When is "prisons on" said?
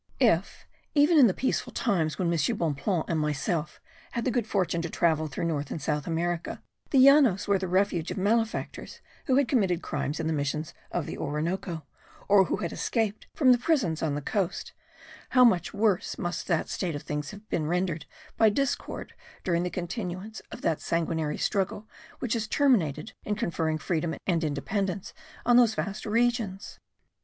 13.59-14.15